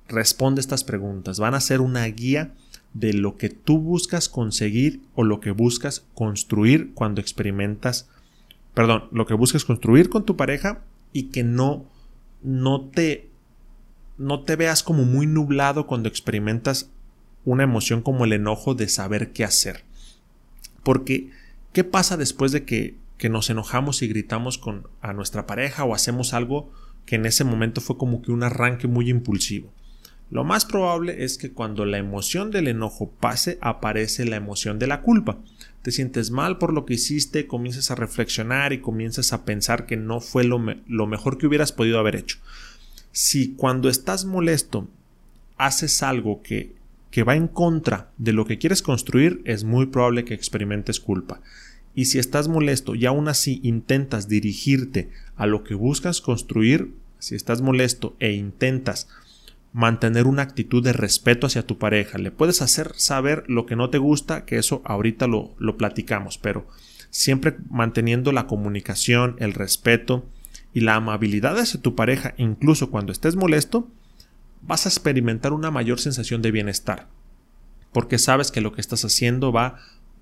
responde 0.09 0.61
estas 0.61 0.85
preguntas. 0.85 1.39
Van 1.39 1.55
a 1.55 1.61
ser 1.61 1.81
una 1.81 2.05
guía 2.07 2.53
de 2.95 3.13
lo 3.13 3.37
que 3.37 3.51
tú 3.51 3.79
buscas 3.79 4.29
conseguir 4.29 5.01
o 5.15 5.25
lo 5.25 5.41
que 5.41 5.51
buscas 5.51 6.05
construir 6.15 6.93
cuando 6.95 7.21
experimentas, 7.21 8.09
perdón, 8.75 9.05
lo 9.11 9.27
que 9.27 9.35
buscas 9.35 9.65
construir 9.65 10.09
con 10.09 10.25
tu 10.25 10.37
pareja 10.37 10.83
y 11.13 11.25
que 11.25 11.43
no, 11.43 11.85
no 12.43 12.81
te, 12.83 13.29
no 14.19 14.43
te 14.43 14.57
veas 14.57 14.83
como 14.83 15.05
muy 15.05 15.27
nublado 15.27 15.87
cuando 15.87 16.09
experimentas 16.09 16.91
una 17.45 17.65
emoción 17.65 18.03
como 18.03 18.25
el 18.25 18.33
enojo 18.33 18.75
de 18.75 18.89
saber 18.89 19.33
qué 19.33 19.45
hacer. 19.45 19.85
Porque, 20.83 21.31
¿qué 21.73 21.85
pasa 21.85 22.17
después 22.17 22.53
de 22.53 22.65
que, 22.65 22.95
que 23.19 23.29
nos 23.29 23.51
enojamos 23.51 24.03
y 24.03 24.09
gritamos 24.09 24.59
con 24.59 24.89
a 25.01 25.13
nuestra 25.13 25.47
pareja 25.47 25.85
o 25.85 25.95
hacemos 25.95 26.35
algo 26.35 26.71
que 27.05 27.17
en 27.17 27.27
ese 27.27 27.45
momento 27.45 27.81
fue 27.81 27.97
como 27.97 28.23
que 28.23 28.33
un 28.33 28.43
arranque 28.43 28.89
muy 28.89 29.09
impulsivo? 29.11 29.73
Lo 30.31 30.43
más 30.43 30.65
probable 30.65 31.25
es 31.25 31.39
que 31.39 31.53
cuando 31.53 31.85
la 31.85 31.99
emoción 31.99 32.51
del 32.51 32.67
enojo 32.67 33.11
pase 33.21 33.59
aparece 33.61 34.25
la 34.25 34.37
emoción 34.37 34.79
de 34.79 34.89
la 34.89 35.03
culpa. 35.03 35.39
Te 35.83 35.93
sientes 35.93 36.33
mal 36.33 36.59
por 36.59 36.73
lo 36.73 36.85
que 36.85 36.95
hiciste, 36.95 37.47
comienzas 37.47 37.93
a 37.93 37.95
reflexionar 37.95 38.73
y 38.73 38.81
comienzas 38.81 39.33
a 39.33 39.45
pensar 39.45 39.87
que 39.87 39.97
no 39.97 40.21
fue 40.21 40.43
lo, 40.43 40.61
lo 40.89 41.07
mejor 41.07 41.39
que 41.39 41.47
hubieras 41.47 41.71
podido 41.71 42.01
haber 42.01 42.17
hecho. 42.17 42.39
Si 43.13 43.55
cuando 43.55 43.89
estás 43.89 44.25
molesto 44.25 44.89
haces 45.59 46.03
algo 46.03 46.43
que, 46.43 46.75
que 47.13 47.23
va 47.23 47.37
en 47.37 47.47
contra 47.47 48.11
de 48.19 48.33
lo 48.33 48.47
que 48.47 48.59
quieres 48.59 48.83
construir, 48.83 49.43
es 49.45 49.63
muy 49.63 49.87
probable 49.87 50.25
que 50.25 50.35
experimentes 50.35 50.99
culpa. 50.99 51.41
Y 51.97 52.05
si 52.05 52.21
estás 52.21 52.47
molesto 52.47 52.95
y 52.95 53.07
aún 53.07 53.26
así 53.26 53.59
intentas 53.65 54.29
dirigirte 54.29 55.09
a 55.35 55.47
lo 55.47 55.65
que 55.65 55.75
buscas 55.75 56.21
construir, 56.21 56.93
si 57.19 57.35
estás 57.35 57.62
molesto 57.62 58.15
e 58.21 58.33
intentas 58.33 59.09
mantener 59.73 60.26
una 60.26 60.43
actitud 60.43 60.85
de 60.85 60.93
respeto 60.93 61.47
hacia 61.47 61.67
tu 61.67 61.79
pareja. 61.79 62.19
Le 62.19 62.31
puedes 62.31 62.61
hacer 62.61 62.93
saber 62.97 63.45
lo 63.49 63.65
que 63.65 63.76
no 63.76 63.91
te 63.91 63.97
gusta, 63.99 64.45
que 64.45 64.59
eso 64.59 64.83
ahorita 64.85 65.26
lo, 65.26 65.55
lo 65.59 65.79
platicamos, 65.79 66.38
pero 66.38 66.69
siempre 67.11 67.57
manteniendo 67.71 68.31
la 68.31 68.47
comunicación, 68.47 69.37
el 69.38 69.55
respeto 69.55 70.26
y 70.75 70.81
la 70.81 70.97
amabilidad 70.97 71.59
hacia 71.59 71.81
tu 71.81 71.95
pareja, 71.95 72.35
incluso 72.37 72.91
cuando 72.91 73.11
estés 73.11 73.37
molesto, 73.37 73.88
vas 74.61 74.85
a 74.85 74.91
experimentar 74.91 75.55
una 75.55 75.71
mayor 75.71 75.99
sensación 75.99 76.43
de 76.43 76.50
bienestar, 76.50 77.09
porque 77.91 78.19
sabes 78.19 78.50
que 78.50 78.61
lo 78.61 78.73
que 78.73 78.83
estás 78.83 79.03
haciendo 79.03 79.50
va, 79.50 79.79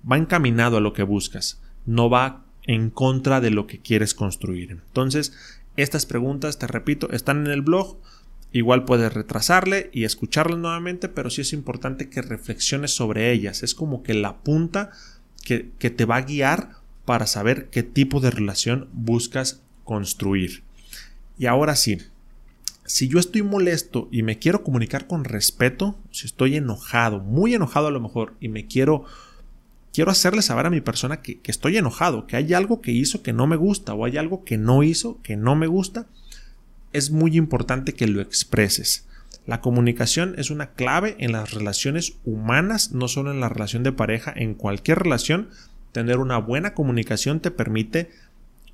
va 0.09 0.17
encaminado 0.17 0.77
a 0.77 0.81
lo 0.81 0.93
que 0.93 1.03
buscas, 1.03 1.61
no 1.85 2.09
va 2.09 2.43
en 2.63 2.89
contra 2.89 3.41
de 3.41 3.51
lo 3.51 3.67
que 3.67 3.79
quieres 3.79 4.13
construir. 4.13 4.71
Entonces, 4.71 5.33
estas 5.77 6.05
preguntas, 6.05 6.57
te 6.57 6.67
repito, 6.67 7.11
están 7.11 7.45
en 7.45 7.51
el 7.51 7.61
blog. 7.61 7.97
Igual 8.51 8.85
puedes 8.85 9.13
retrasarle 9.13 9.89
y 9.93 10.05
escucharlo 10.05 10.55
nuevamente, 10.55 11.09
pero 11.09 11.29
sí 11.29 11.41
es 11.41 11.53
importante 11.53 12.09
que 12.09 12.21
reflexiones 12.21 12.91
sobre 12.91 13.31
ellas. 13.31 13.63
Es 13.63 13.75
como 13.75 14.01
que 14.01 14.13
la 14.13 14.37
punta 14.37 14.91
que, 15.43 15.71
que 15.77 15.89
te 15.89 16.05
va 16.05 16.17
a 16.17 16.21
guiar 16.21 16.69
para 17.03 17.27
saber 17.27 17.69
qué 17.69 17.83
tipo 17.83 18.19
de 18.19 18.31
relación 18.31 18.87
buscas 18.93 19.61
construir. 19.83 20.63
Y 21.37 21.47
ahora 21.47 21.75
sí, 21.75 21.97
si 22.85 23.07
yo 23.07 23.19
estoy 23.19 23.41
molesto 23.41 24.07
y 24.11 24.23
me 24.23 24.39
quiero 24.39 24.63
comunicar 24.63 25.07
con 25.07 25.23
respeto, 25.23 25.97
si 26.11 26.27
estoy 26.27 26.55
enojado, 26.55 27.19
muy 27.19 27.53
enojado 27.53 27.87
a 27.87 27.91
lo 27.91 27.99
mejor, 27.99 28.35
y 28.39 28.47
me 28.47 28.67
quiero, 28.67 29.05
quiero 29.95 30.11
hacerle 30.11 30.41
saber 30.41 30.65
a 30.65 30.69
mi 30.69 30.81
persona 30.81 31.21
que, 31.21 31.39
que, 31.39 31.51
estoy 31.51 31.77
enojado, 31.77 32.27
que 32.27 32.35
hay 32.35 32.53
algo 32.53 32.81
que 32.81 32.91
hizo 32.91 33.23
que 33.23 33.31
no 33.31 33.47
me 33.47 33.55
gusta 33.55 33.93
o 33.93 34.03
hay 34.03 34.17
algo 34.17 34.43
que 34.43 34.57
no 34.57 34.83
hizo 34.83 35.21
que 35.21 35.37
no 35.37 35.55
me 35.55 35.67
gusta, 35.67 36.05
es 36.91 37.11
muy 37.11 37.37
importante 37.37 37.93
que 37.93 38.05
lo 38.05 38.19
expreses. 38.19 39.07
La 39.45 39.61
comunicación 39.61 40.35
es 40.37 40.49
una 40.49 40.71
clave 40.71 41.15
en 41.19 41.31
las 41.31 41.53
relaciones 41.53 42.17
humanas, 42.25 42.91
no 42.91 43.07
solo 43.07 43.31
en 43.31 43.39
la 43.39 43.47
relación 43.47 43.83
de 43.83 43.93
pareja, 43.93 44.33
en 44.35 44.53
cualquier 44.53 44.99
relación. 44.99 45.49
Tener 45.93 46.17
una 46.17 46.39
buena 46.39 46.73
comunicación 46.73 47.39
te 47.39 47.51
permite 47.51 48.11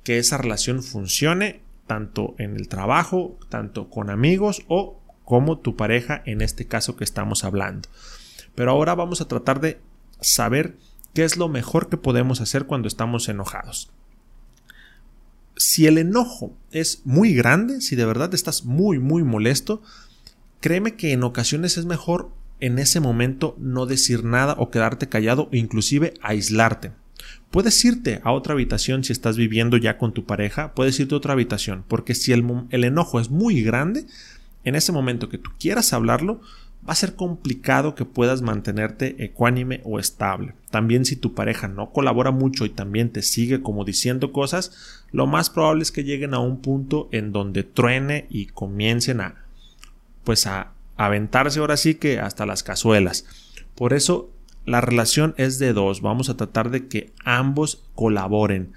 que 0.02 0.18
esa 0.18 0.38
relación 0.38 0.82
funcione 0.82 1.60
tanto 1.86 2.34
en 2.38 2.56
el 2.56 2.66
trabajo, 2.66 3.38
tanto 3.48 3.90
con 3.90 4.10
amigos 4.10 4.64
o 4.66 4.98
como 5.24 5.58
tu 5.58 5.76
pareja 5.76 6.20
en 6.26 6.40
este 6.40 6.66
caso 6.66 6.96
que 6.96 7.04
estamos 7.04 7.44
hablando. 7.44 7.88
Pero 8.56 8.72
ahora 8.72 8.96
vamos 8.96 9.20
a 9.20 9.28
tratar 9.28 9.60
de 9.60 9.78
saber 10.20 10.76
qué 11.14 11.24
es 11.24 11.36
lo 11.36 11.48
mejor 11.48 11.88
que 11.88 11.96
podemos 11.96 12.40
hacer 12.40 12.66
cuando 12.66 12.88
estamos 12.88 13.28
enojados 13.28 13.90
si 15.56 15.86
el 15.86 15.98
enojo 15.98 16.56
es 16.70 17.02
muy 17.04 17.34
grande, 17.34 17.80
si 17.80 17.96
de 17.96 18.04
verdad 18.04 18.34
estás 18.34 18.64
muy, 18.64 18.98
muy 18.98 19.22
molesto, 19.22 19.82
créeme 20.60 20.96
que 20.96 21.12
en 21.12 21.22
ocasiones 21.22 21.76
es 21.78 21.84
mejor 21.84 22.30
en 22.60 22.78
ese 22.78 23.00
momento 23.00 23.56
no 23.58 23.86
decir 23.86 24.24
nada 24.24 24.54
o 24.58 24.70
quedarte 24.70 25.08
callado 25.08 25.48
o 25.52 25.56
inclusive 25.56 26.14
aislarte. 26.22 26.92
Puedes 27.50 27.84
irte 27.84 28.20
a 28.24 28.32
otra 28.32 28.54
habitación 28.54 29.04
si 29.04 29.12
estás 29.12 29.36
viviendo 29.36 29.76
ya 29.76 29.98
con 29.98 30.12
tu 30.12 30.24
pareja, 30.24 30.74
puedes 30.74 30.98
irte 30.98 31.14
a 31.14 31.18
otra 31.18 31.32
habitación, 31.34 31.84
porque 31.86 32.14
si 32.14 32.32
el, 32.32 32.44
el 32.70 32.84
enojo 32.84 33.20
es 33.20 33.30
muy 33.30 33.62
grande, 33.62 34.06
en 34.64 34.74
ese 34.74 34.92
momento 34.92 35.28
que 35.28 35.38
tú 35.38 35.50
quieras 35.58 35.92
hablarlo, 35.92 36.40
va 36.88 36.92
a 36.92 36.96
ser 36.96 37.14
complicado 37.14 37.94
que 37.94 38.04
puedas 38.04 38.42
mantenerte 38.42 39.22
ecuánime 39.24 39.80
o 39.84 39.98
estable. 39.98 40.54
También 40.72 41.04
si 41.04 41.14
tu 41.14 41.34
pareja 41.34 41.68
no 41.68 41.90
colabora 41.90 42.32
mucho 42.32 42.64
y 42.64 42.70
también 42.70 43.10
te 43.10 43.22
sigue 43.22 43.62
como 43.62 43.84
diciendo 43.84 44.32
cosas, 44.32 45.04
lo 45.12 45.28
más 45.28 45.50
probable 45.50 45.82
es 45.82 45.92
que 45.92 46.02
lleguen 46.02 46.34
a 46.34 46.40
un 46.40 46.60
punto 46.60 47.08
en 47.12 47.30
donde 47.30 47.62
truene 47.62 48.26
y 48.30 48.46
comiencen 48.46 49.20
a 49.20 49.44
pues 50.24 50.46
a 50.46 50.72
aventarse 50.96 51.60
ahora 51.60 51.76
sí 51.76 51.96
que 51.96 52.18
hasta 52.18 52.46
las 52.46 52.62
cazuelas. 52.62 53.26
Por 53.76 53.92
eso 53.92 54.30
la 54.64 54.80
relación 54.80 55.34
es 55.36 55.58
de 55.58 55.74
dos, 55.74 56.00
vamos 56.00 56.30
a 56.30 56.36
tratar 56.36 56.70
de 56.70 56.88
que 56.88 57.12
ambos 57.24 57.84
colaboren 57.94 58.72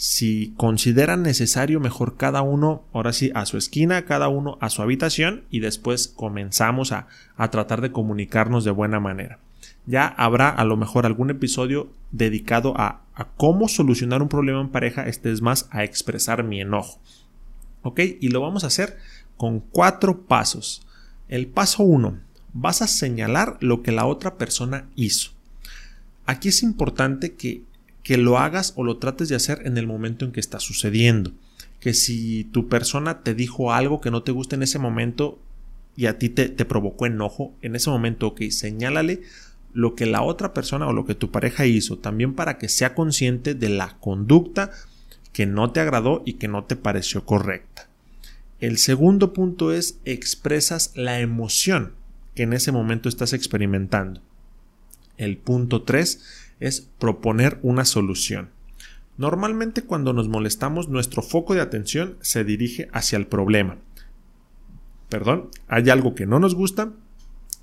si 0.00 0.54
consideran 0.56 1.22
necesario, 1.22 1.80
mejor 1.80 2.16
cada 2.16 2.42
uno, 2.42 2.84
ahora 2.92 3.12
sí, 3.12 3.32
a 3.34 3.46
su 3.46 3.56
esquina, 3.56 4.04
cada 4.04 4.28
uno 4.28 4.56
a 4.60 4.70
su 4.70 4.80
habitación 4.80 5.42
y 5.50 5.58
después 5.58 6.06
comenzamos 6.06 6.92
a, 6.92 7.08
a 7.36 7.50
tratar 7.50 7.80
de 7.80 7.90
comunicarnos 7.90 8.62
de 8.64 8.70
buena 8.70 9.00
manera. 9.00 9.40
Ya 9.88 10.06
habrá 10.06 10.50
a 10.50 10.64
lo 10.64 10.76
mejor 10.76 11.06
algún 11.06 11.30
episodio 11.30 11.90
dedicado 12.12 12.78
a, 12.78 13.02
a 13.14 13.28
cómo 13.36 13.68
solucionar 13.68 14.22
un 14.22 14.28
problema 14.28 14.60
en 14.60 14.68
pareja, 14.68 15.06
este 15.08 15.32
es 15.32 15.40
más 15.40 15.68
a 15.70 15.82
expresar 15.84 16.44
mi 16.44 16.60
enojo. 16.60 17.00
¿Ok? 17.82 18.00
Y 18.20 18.28
lo 18.28 18.40
vamos 18.40 18.64
a 18.64 18.68
hacer 18.68 18.98
con 19.36 19.60
cuatro 19.60 20.26
pasos. 20.26 20.86
El 21.28 21.46
paso 21.46 21.82
uno, 21.82 22.18
vas 22.52 22.82
a 22.82 22.86
señalar 22.86 23.56
lo 23.60 23.82
que 23.82 23.92
la 23.92 24.04
otra 24.04 24.36
persona 24.36 24.88
hizo. 24.94 25.30
Aquí 26.26 26.48
es 26.48 26.62
importante 26.62 27.34
que 27.34 27.62
que 28.08 28.16
lo 28.16 28.38
hagas 28.38 28.72
o 28.74 28.84
lo 28.84 28.96
trates 28.96 29.28
de 29.28 29.36
hacer 29.36 29.60
en 29.66 29.76
el 29.76 29.86
momento 29.86 30.24
en 30.24 30.32
que 30.32 30.40
está 30.40 30.60
sucediendo. 30.60 31.30
Que 31.78 31.92
si 31.92 32.44
tu 32.44 32.66
persona 32.66 33.22
te 33.22 33.34
dijo 33.34 33.70
algo 33.70 34.00
que 34.00 34.10
no 34.10 34.22
te 34.22 34.32
gusta 34.32 34.56
en 34.56 34.62
ese 34.62 34.78
momento 34.78 35.38
y 35.94 36.06
a 36.06 36.18
ti 36.18 36.30
te, 36.30 36.48
te 36.48 36.64
provocó 36.64 37.04
enojo, 37.04 37.52
en 37.60 37.76
ese 37.76 37.90
momento, 37.90 38.28
ok, 38.28 38.44
señálale 38.48 39.20
lo 39.72 39.94
que 39.94 40.06
la 40.06 40.22
otra 40.22 40.54
persona 40.54 40.86
o 40.86 40.92
lo 40.92 41.04
que 41.04 41.14
tu 41.14 41.30
pareja 41.30 41.66
hizo, 41.66 41.98
también 41.98 42.34
para 42.34 42.58
que 42.58 42.68
sea 42.68 42.94
consciente 42.94 43.54
de 43.54 43.68
la 43.68 43.96
conducta 43.98 44.70
que 45.32 45.46
no 45.46 45.70
te 45.70 45.80
agradó 45.80 46.22
y 46.24 46.34
que 46.34 46.48
no 46.48 46.64
te 46.64 46.76
pareció 46.76 47.24
correcta. 47.24 47.88
El 48.60 48.78
segundo 48.78 49.32
punto 49.32 49.72
es 49.72 50.00
expresas 50.04 50.92
la 50.96 51.20
emoción 51.20 51.92
que 52.34 52.42
en 52.42 52.52
ese 52.52 52.72
momento 52.72 53.08
estás 53.08 53.32
experimentando. 53.32 54.20
El 55.16 55.36
punto 55.36 55.82
3 55.82 56.20
es 56.60 56.88
proponer 56.98 57.58
una 57.62 57.84
solución. 57.84 58.50
Normalmente 59.16 59.82
cuando 59.82 60.12
nos 60.12 60.28
molestamos 60.28 60.88
nuestro 60.88 61.22
foco 61.22 61.54
de 61.54 61.60
atención 61.60 62.16
se 62.20 62.44
dirige 62.44 62.88
hacia 62.92 63.16
el 63.16 63.26
problema. 63.26 63.78
Perdón, 65.08 65.50
hay 65.66 65.90
algo 65.90 66.14
que 66.14 66.26
no 66.26 66.38
nos 66.38 66.54
gusta 66.54 66.92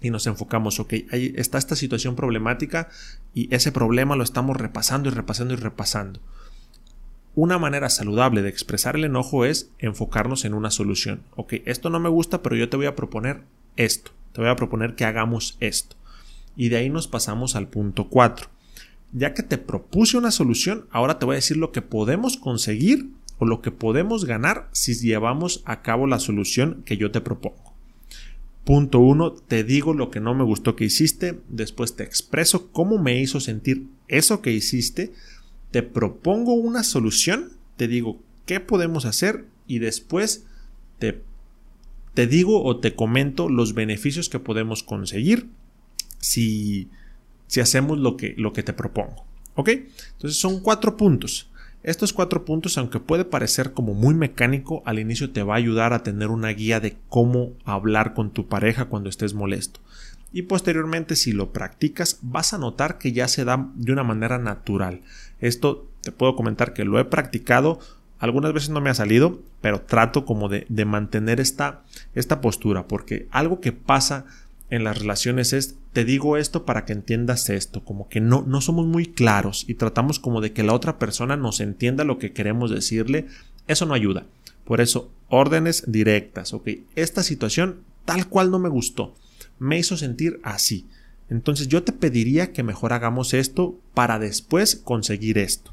y 0.01 0.09
nos 0.09 0.27
enfocamos, 0.27 0.79
ok, 0.79 0.93
ahí 1.11 1.33
está 1.35 1.57
esta 1.57 1.75
situación 1.75 2.15
problemática 2.15 2.89
y 3.33 3.53
ese 3.53 3.71
problema 3.71 4.15
lo 4.15 4.23
estamos 4.23 4.57
repasando 4.57 5.09
y 5.09 5.11
repasando 5.13 5.53
y 5.53 5.57
repasando. 5.57 6.19
Una 7.33 7.57
manera 7.57 7.89
saludable 7.89 8.41
de 8.41 8.49
expresar 8.49 8.95
el 8.95 9.03
enojo 9.03 9.45
es 9.45 9.71
enfocarnos 9.79 10.45
en 10.45 10.53
una 10.53 10.71
solución. 10.71 11.23
Ok, 11.35 11.55
esto 11.65 11.89
no 11.89 11.99
me 11.99 12.09
gusta, 12.09 12.41
pero 12.41 12.55
yo 12.55 12.69
te 12.69 12.77
voy 12.77 12.85
a 12.85 12.95
proponer 12.95 13.41
esto. 13.75 14.11
Te 14.31 14.41
voy 14.41 14.49
a 14.49 14.55
proponer 14.55 14.95
que 14.95 15.03
hagamos 15.03 15.57
esto. 15.59 15.97
Y 16.55 16.69
de 16.69 16.77
ahí 16.77 16.89
nos 16.89 17.07
pasamos 17.07 17.57
al 17.57 17.67
punto 17.67 18.07
4 18.09 18.55
ya 19.15 19.33
que 19.33 19.43
te 19.43 19.57
propuse 19.57 20.17
una 20.17 20.29
solución, 20.29 20.87
ahora 20.91 21.19
te 21.19 21.25
voy 21.25 21.35
a 21.35 21.37
decir 21.37 21.55
lo 21.55 21.71
que 21.71 21.81
podemos 21.81 22.35
conseguir 22.35 23.11
o 23.39 23.45
lo 23.45 23.61
que 23.61 23.71
podemos 23.71 24.25
ganar 24.25 24.69
si 24.73 24.93
llevamos 24.93 25.63
a 25.65 25.81
cabo 25.81 26.05
la 26.05 26.19
solución 26.19 26.83
que 26.85 26.97
yo 26.97 27.11
te 27.11 27.21
propongo. 27.21 27.74
Punto 28.65 28.99
1. 28.99 29.31
Te 29.47 29.63
digo 29.63 29.93
lo 29.93 30.09
que 30.09 30.19
no 30.19 30.33
me 30.33 30.43
gustó 30.43 30.75
que 30.75 30.85
hiciste, 30.85 31.39
después 31.47 31.95
te 31.95 32.03
expreso 32.03 32.71
cómo 32.71 32.97
me 32.97 33.21
hizo 33.21 33.39
sentir 33.39 33.85
eso 34.07 34.41
que 34.41 34.51
hiciste, 34.51 35.13
te 35.71 35.83
propongo 35.83 36.53
una 36.53 36.83
solución, 36.83 37.51
te 37.77 37.87
digo 37.87 38.19
qué 38.45 38.59
podemos 38.59 39.05
hacer 39.05 39.45
y 39.67 39.79
después 39.79 40.45
te, 40.99 41.21
te 42.15 42.27
digo 42.27 42.63
o 42.63 42.79
te 42.79 42.95
comento 42.95 43.49
los 43.49 43.73
beneficios 43.75 44.29
que 44.29 44.39
podemos 44.39 44.81
conseguir 44.81 45.47
si, 46.19 46.89
si 47.47 47.59
hacemos 47.59 47.99
lo 47.99 48.17
que, 48.17 48.33
lo 48.37 48.51
que 48.51 48.63
te 48.63 48.73
propongo. 48.73 49.25
¿Ok? 49.53 49.69
Entonces 49.69 50.39
son 50.39 50.59
cuatro 50.59 50.97
puntos. 50.97 51.49
Estos 51.85 52.13
cuatro 52.13 52.45
puntos, 52.45 52.79
aunque 52.79 52.99
puede 52.99 53.25
parecer 53.25 53.73
como 53.73 53.93
muy 53.93 54.15
mecánico, 54.15 54.81
al 54.87 54.97
inicio 54.97 55.29
te 55.29 55.43
va 55.43 55.53
a 55.53 55.57
ayudar 55.57 55.93
a 55.93 56.01
tener 56.01 56.29
una 56.29 56.49
guía 56.49 56.79
de 56.79 56.97
cómo 57.09 57.51
hablar 57.63 58.15
con 58.15 58.31
tu 58.31 58.47
pareja 58.47 58.85
cuando 58.85 59.07
estés 59.07 59.35
molesto. 59.35 59.81
Y 60.33 60.41
posteriormente, 60.41 61.15
si 61.15 61.31
lo 61.31 61.53
practicas, 61.53 62.17
vas 62.23 62.55
a 62.55 62.57
notar 62.57 62.97
que 62.97 63.11
ya 63.11 63.27
se 63.27 63.45
da 63.45 63.69
de 63.75 63.91
una 63.91 64.01
manera 64.01 64.39
natural. 64.39 65.01
Esto 65.39 65.87
te 66.01 66.11
puedo 66.11 66.35
comentar 66.35 66.73
que 66.73 66.85
lo 66.85 66.97
he 66.97 67.05
practicado. 67.05 67.77
Algunas 68.17 68.51
veces 68.51 68.71
no 68.71 68.81
me 68.81 68.89
ha 68.89 68.95
salido, 68.95 69.39
pero 69.61 69.81
trato 69.81 70.25
como 70.25 70.49
de, 70.49 70.65
de 70.67 70.85
mantener 70.85 71.39
esta, 71.39 71.83
esta 72.15 72.41
postura, 72.41 72.87
porque 72.87 73.27
algo 73.29 73.61
que 73.61 73.73
pasa 73.73 74.25
en 74.71 74.83
las 74.83 74.97
relaciones 74.97 75.53
es 75.53 75.75
te 75.95 76.03
digo 76.03 76.35
esto 76.35 76.65
para 76.65 76.83
que 76.83 76.91
entiendas 76.91 77.49
esto, 77.49 77.85
como 77.85 78.09
que 78.09 78.19
no, 78.19 78.43
no 78.45 78.59
somos 78.59 78.85
muy 78.85 79.05
claros 79.05 79.63
y 79.65 79.75
tratamos 79.75 80.19
como 80.19 80.41
de 80.41 80.51
que 80.51 80.61
la 80.61 80.73
otra 80.73 80.99
persona 80.99 81.37
nos 81.37 81.61
entienda 81.61 82.03
lo 82.03 82.19
que 82.19 82.33
queremos 82.33 82.69
decirle, 82.69 83.27
eso 83.69 83.85
no 83.85 83.93
ayuda. 83.93 84.25
Por 84.65 84.81
eso, 84.81 85.09
órdenes 85.29 85.85
directas, 85.87 86.53
ok, 86.53 86.67
esta 86.97 87.23
situación 87.23 87.79
tal 88.03 88.27
cual 88.27 88.51
no 88.51 88.59
me 88.59 88.67
gustó, 88.67 89.15
me 89.57 89.79
hizo 89.79 89.95
sentir 89.95 90.41
así. 90.43 90.85
Entonces 91.29 91.69
yo 91.69 91.83
te 91.83 91.93
pediría 91.93 92.51
que 92.51 92.61
mejor 92.61 92.91
hagamos 92.91 93.33
esto 93.33 93.79
para 93.93 94.19
después 94.19 94.75
conseguir 94.75 95.37
esto. 95.37 95.71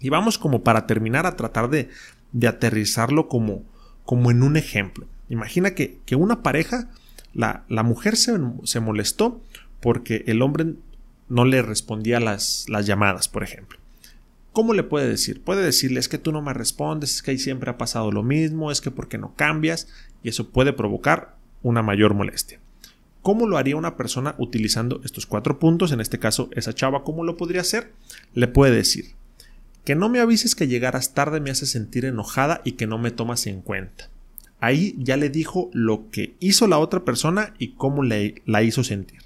Y 0.00 0.08
vamos 0.08 0.38
como 0.38 0.64
para 0.64 0.88
terminar 0.88 1.24
a 1.24 1.36
tratar 1.36 1.70
de, 1.70 1.88
de 2.32 2.48
aterrizarlo 2.48 3.28
como, 3.28 3.62
como 4.04 4.32
en 4.32 4.42
un 4.42 4.56
ejemplo. 4.56 5.06
Imagina 5.28 5.76
que, 5.76 6.00
que 6.04 6.16
una 6.16 6.42
pareja 6.42 6.90
la, 7.36 7.82
mujer 7.82 8.16
se, 8.16 8.80
molestó 8.80 9.42
porque 9.80 10.24
el 10.26 10.42
hombre 10.42 10.74
no 11.28 11.44
le 11.44 11.62
respondía 11.62 12.18
las, 12.18 12.66
las 12.68 12.86
llamadas, 12.86 13.28
por 13.28 13.42
ejemplo. 13.42 13.78
¿Cómo 14.52 14.72
le 14.72 14.82
puede 14.82 15.08
decir? 15.08 15.42
Puede 15.42 15.62
decirle 15.62 16.00
es 16.00 16.08
que 16.08 16.18
tú 16.18 16.32
no 16.32 16.40
me 16.40 16.54
respondes, 16.54 17.16
es 17.16 17.22
que 17.22 17.32
ahí 17.32 17.38
siempre 17.38 17.70
ha 17.70 17.76
pasado 17.76 18.10
lo 18.10 18.22
mismo, 18.22 18.70
es 18.70 18.80
que 18.80 18.90
porque 18.90 19.18
no 19.18 19.34
cambias 19.34 19.88
y 20.22 20.30
eso 20.30 20.48
puede 20.48 20.72
provocar 20.72 21.36
una 21.62 21.82
mayor 21.82 22.14
molestia. 22.14 22.58
¿Cómo 23.20 23.46
lo 23.46 23.58
haría 23.58 23.76
una 23.76 23.96
persona 23.96 24.34
utilizando 24.38 25.00
estos 25.04 25.26
cuatro 25.26 25.58
puntos? 25.58 25.92
En 25.92 26.00
este 26.00 26.18
caso, 26.18 26.48
esa 26.52 26.72
chava, 26.72 27.02
¿cómo 27.04 27.24
lo 27.24 27.36
podría 27.36 27.60
hacer? 27.60 27.92
Le 28.32 28.48
puede 28.48 28.74
decir 28.74 29.14
que 29.84 29.94
no 29.94 30.08
me 30.08 30.20
avises 30.20 30.54
que 30.54 30.68
llegaras 30.68 31.12
tarde 31.12 31.40
me 31.40 31.50
hace 31.50 31.66
sentir 31.66 32.06
enojada 32.06 32.60
y 32.64 32.72
que 32.72 32.86
no 32.86 32.98
me 32.98 33.10
tomas 33.10 33.46
en 33.46 33.60
cuenta. 33.60 34.08
Ahí 34.66 34.96
ya 34.98 35.16
le 35.16 35.30
dijo 35.30 35.70
lo 35.72 36.10
que 36.10 36.34
hizo 36.40 36.66
la 36.66 36.78
otra 36.78 37.04
persona 37.04 37.54
y 37.56 37.74
cómo 37.74 38.02
le, 38.02 38.42
la 38.46 38.64
hizo 38.64 38.82
sentir. 38.82 39.20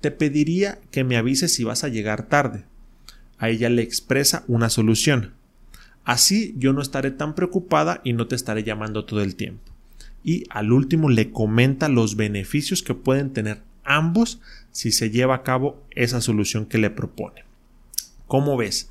Te 0.00 0.10
pediría 0.10 0.78
que 0.90 1.04
me 1.04 1.18
avises 1.18 1.52
si 1.52 1.62
vas 1.62 1.84
a 1.84 1.88
llegar 1.88 2.30
tarde. 2.30 2.64
A 3.36 3.50
ella 3.50 3.68
le 3.68 3.82
expresa 3.82 4.44
una 4.48 4.70
solución. 4.70 5.34
Así 6.04 6.54
yo 6.56 6.72
no 6.72 6.80
estaré 6.80 7.10
tan 7.10 7.34
preocupada 7.34 8.00
y 8.02 8.14
no 8.14 8.28
te 8.28 8.34
estaré 8.34 8.64
llamando 8.64 9.04
todo 9.04 9.20
el 9.20 9.36
tiempo. 9.36 9.70
Y 10.24 10.44
al 10.48 10.72
último 10.72 11.10
le 11.10 11.32
comenta 11.32 11.90
los 11.90 12.16
beneficios 12.16 12.82
que 12.82 12.94
pueden 12.94 13.34
tener 13.34 13.60
ambos 13.84 14.40
si 14.70 14.90
se 14.90 15.10
lleva 15.10 15.34
a 15.34 15.42
cabo 15.42 15.82
esa 15.90 16.22
solución 16.22 16.64
que 16.64 16.78
le 16.78 16.88
propone. 16.88 17.44
¿Cómo 18.26 18.56
ves? 18.56 18.88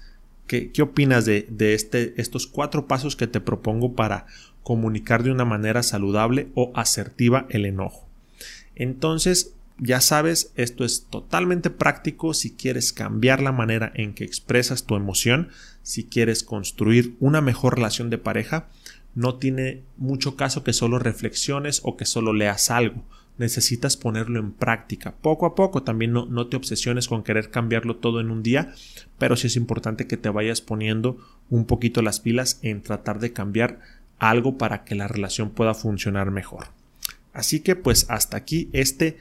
¿Qué, 0.73 0.81
opinas 0.81 1.23
de, 1.25 1.47
de 1.49 1.73
este, 1.73 2.13
estos 2.19 2.45
cuatro 2.45 2.85
pasos 2.85 3.15
que 3.15 3.27
te 3.27 3.39
propongo 3.39 3.95
para 3.95 4.25
comunicar 4.63 5.23
de 5.23 5.31
una 5.31 5.45
manera 5.45 5.81
saludable 5.81 6.49
o 6.55 6.71
asertiva 6.75 7.45
el 7.49 7.65
enojo. 7.65 8.07
Entonces, 8.75 9.53
ya 9.77 10.01
sabes, 10.01 10.51
esto 10.55 10.83
es 10.83 11.07
totalmente 11.09 11.69
práctico 11.69 12.33
si 12.33 12.51
quieres 12.55 12.93
cambiar 12.93 13.41
la 13.41 13.51
manera 13.51 13.91
en 13.95 14.13
que 14.13 14.23
expresas 14.23 14.85
tu 14.85 14.95
emoción, 14.95 15.49
si 15.83 16.03
quieres 16.03 16.43
construir 16.43 17.15
una 17.19 17.41
mejor 17.41 17.75
relación 17.75 18.09
de 18.09 18.17
pareja, 18.17 18.67
no 19.15 19.35
tiene 19.35 19.83
mucho 19.97 20.35
caso 20.35 20.63
que 20.63 20.73
solo 20.73 20.99
reflexiones 20.99 21.81
o 21.83 21.97
que 21.97 22.05
solo 22.05 22.33
leas 22.33 22.69
algo. 22.71 23.03
Necesitas 23.41 23.97
ponerlo 23.97 24.39
en 24.39 24.51
práctica 24.51 25.15
poco 25.15 25.47
a 25.47 25.55
poco. 25.55 25.81
También 25.81 26.13
no, 26.13 26.27
no 26.27 26.45
te 26.45 26.57
obsesiones 26.57 27.07
con 27.07 27.23
querer 27.23 27.49
cambiarlo 27.49 27.95
todo 27.95 28.19
en 28.19 28.29
un 28.29 28.43
día, 28.43 28.71
pero 29.17 29.35
sí 29.35 29.47
es 29.47 29.55
importante 29.55 30.05
que 30.05 30.15
te 30.15 30.29
vayas 30.29 30.61
poniendo 30.61 31.17
un 31.49 31.65
poquito 31.65 32.03
las 32.03 32.19
pilas 32.19 32.59
en 32.61 32.83
tratar 32.83 33.19
de 33.19 33.33
cambiar 33.33 33.79
algo 34.19 34.59
para 34.59 34.83
que 34.83 34.93
la 34.93 35.07
relación 35.07 35.49
pueda 35.49 35.73
funcionar 35.73 36.29
mejor. 36.29 36.67
Así 37.33 37.61
que 37.61 37.75
pues 37.75 38.05
hasta 38.09 38.37
aquí 38.37 38.69
este 38.73 39.17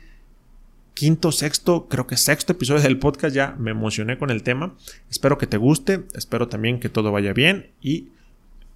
quinto, 0.92 1.32
sexto, 1.32 1.88
creo 1.88 2.06
que 2.06 2.18
sexto 2.18 2.52
episodio 2.52 2.82
del 2.82 2.98
podcast. 2.98 3.34
Ya 3.34 3.56
me 3.58 3.70
emocioné 3.70 4.18
con 4.18 4.28
el 4.28 4.42
tema. 4.42 4.76
Espero 5.10 5.38
que 5.38 5.46
te 5.46 5.56
guste, 5.56 6.02
espero 6.12 6.48
también 6.48 6.78
que 6.78 6.90
todo 6.90 7.10
vaya 7.10 7.32
bien 7.32 7.70
y 7.80 8.08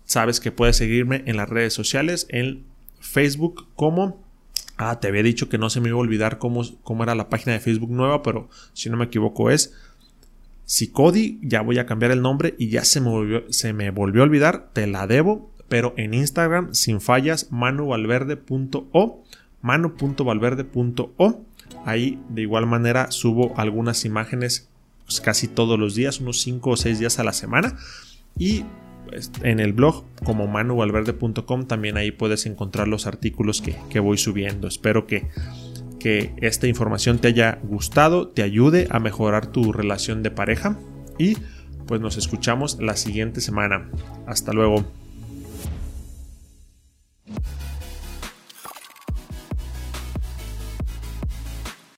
sabes 0.07 0.41
que 0.41 0.53
puedes 0.53 0.79
seguirme 0.79 1.23
en 1.27 1.37
las 1.37 1.51
redes 1.51 1.75
sociales, 1.75 2.27
en 2.31 2.65
Facebook 2.99 3.67
como... 3.77 4.24
Ah, 4.77 4.99
te 5.01 5.09
había 5.09 5.23
dicho 5.23 5.49
que 5.49 5.59
no 5.59 5.71
se 5.71 5.81
me 5.81 5.89
iba 5.89 5.99
a 5.99 6.01
olvidar 6.01 6.39
cómo, 6.39 6.63
cómo 6.83 7.05
era 7.05 7.15
la 7.15 7.29
página 7.29 7.53
de 7.53 7.61
Facebook 7.61 7.91
nueva, 7.91 8.23
pero 8.23 8.49
si 8.73 8.91
no 8.91 8.97
me 8.97 9.05
equivoco 9.05 9.51
es 9.51 9.73
Cody. 10.93 11.39
Ya 11.43 11.61
voy 11.63 11.79
a 11.79 11.87
cambiar 11.87 12.11
el 12.11 12.23
nombre 12.23 12.55
y 12.59 12.69
ya 12.69 12.85
se 12.85 13.01
me 13.01 13.91
volvió, 13.91 14.23
a 14.23 14.25
olvidar. 14.25 14.71
Te 14.73 14.87
la 14.87 15.07
debo 15.07 15.55
pero 15.69 15.95
en 15.97 16.15
Instagram 16.15 16.75
sin 16.75 17.01
fallas 17.01 17.51
manuvalverde.o 17.51 19.25
manu.valverde.o 19.63 21.41
ahí 21.87 22.21
de 22.29 22.43
igual 22.43 22.67
manera 22.67 23.11
subo 23.11 23.55
algunas 23.59 24.05
imágenes 24.05 24.69
pues, 25.07 25.21
casi 25.21 25.49
todos 25.49 25.79
los 25.79 25.95
días 25.95 26.21
unos 26.21 26.43
5 26.43 26.71
o 26.71 26.77
6 26.77 26.99
días 26.99 27.19
a 27.19 27.25
la 27.25 27.33
semana 27.33 27.77
y 28.39 28.65
en 29.43 29.61
el 29.61 29.73
blog 29.73 30.05
como 30.25 30.47
manuvalverde.com 30.47 31.67
también 31.67 31.97
ahí 31.97 32.11
puedes 32.11 32.47
encontrar 32.47 32.89
los 32.89 33.07
artículos 33.07 33.61
que, 33.61 33.77
que 33.91 34.01
voy 34.01 34.19
subiendo. 34.19 34.69
Espero 34.69 35.07
que, 35.07 35.29
que 35.99 36.35
esta 36.39 36.67
información 36.67 37.19
te 37.19 37.29
haya 37.29 37.59
gustado, 37.63 38.29
te 38.29 38.43
ayude 38.43 38.87
a 38.91 38.99
mejorar 39.01 39.47
tu 39.47 39.73
relación 39.73 40.23
de 40.23 40.31
pareja 40.31 40.79
y 41.19 41.37
pues 41.87 42.01
nos 42.01 42.17
escuchamos 42.17 42.79
la 42.81 42.97
siguiente 42.97 43.41
semana. 43.41 43.91
Hasta 44.27 44.53
luego. 44.53 44.85